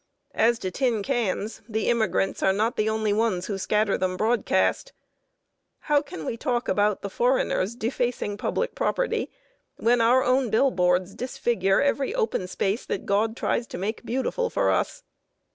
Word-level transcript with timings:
As 0.33 0.57
to 0.57 0.71
tin 0.71 1.03
cans, 1.03 1.61
the 1.69 1.87
immigrants 1.87 2.41
are 2.41 2.51
not 2.53 2.75
the 2.75 2.89
only 2.89 3.13
ones 3.13 3.45
who 3.45 3.59
scatter 3.59 3.99
them 3.99 4.17
broadcast. 4.17 4.93
How 5.81 6.01
can 6.01 6.25
we 6.25 6.37
talk 6.37 6.67
about 6.67 7.03
the 7.03 7.09
foreigners 7.11 7.75
defacing 7.75 8.35
public 8.37 8.73
property, 8.73 9.29
when 9.75 10.01
our 10.01 10.23
own 10.23 10.49
bill 10.49 10.71
boards 10.71 11.13
disfigure 11.13 11.83
every 11.83 12.15
open 12.15 12.47
space 12.47 12.83
that 12.87 13.05
God 13.05 13.37
tries 13.37 13.67
to 13.67 13.77
make 13.77 14.03
beautiful 14.03 14.49
for 14.49 14.71
us? 14.71 15.03